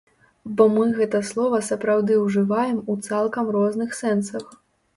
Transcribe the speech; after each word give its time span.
Бо 0.59 0.63
мы 0.77 0.85
гэта 0.99 1.21
слова 1.31 1.59
сапраўды 1.69 2.17
ўжываем 2.25 2.81
у 2.93 2.99
цалкам 3.11 3.55
розных 3.59 3.89
сэнсах. 4.03 4.53